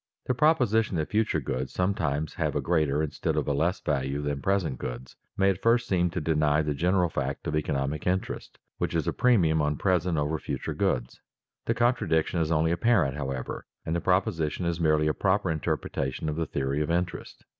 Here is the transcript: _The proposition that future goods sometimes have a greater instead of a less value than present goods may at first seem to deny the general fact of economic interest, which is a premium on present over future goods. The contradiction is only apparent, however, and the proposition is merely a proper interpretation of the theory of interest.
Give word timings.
_The 0.27 0.33
proposition 0.33 0.97
that 0.97 1.09
future 1.11 1.39
goods 1.39 1.71
sometimes 1.73 2.33
have 2.33 2.55
a 2.55 2.59
greater 2.59 3.03
instead 3.03 3.35
of 3.35 3.47
a 3.47 3.53
less 3.53 3.79
value 3.81 4.19
than 4.23 4.41
present 4.41 4.79
goods 4.79 5.15
may 5.37 5.51
at 5.51 5.61
first 5.61 5.87
seem 5.87 6.09
to 6.09 6.19
deny 6.19 6.63
the 6.63 6.73
general 6.73 7.07
fact 7.07 7.45
of 7.45 7.55
economic 7.55 8.07
interest, 8.07 8.57
which 8.79 8.95
is 8.95 9.07
a 9.07 9.13
premium 9.13 9.61
on 9.61 9.77
present 9.77 10.17
over 10.17 10.39
future 10.39 10.73
goods. 10.73 11.21
The 11.65 11.75
contradiction 11.75 12.41
is 12.41 12.51
only 12.51 12.71
apparent, 12.71 13.15
however, 13.15 13.67
and 13.85 13.95
the 13.95 14.01
proposition 14.01 14.65
is 14.65 14.79
merely 14.79 15.05
a 15.05 15.13
proper 15.13 15.51
interpretation 15.51 16.29
of 16.29 16.35
the 16.35 16.47
theory 16.47 16.81
of 16.81 16.89
interest. 16.89 17.45